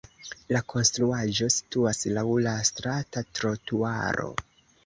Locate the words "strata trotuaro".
2.71-4.31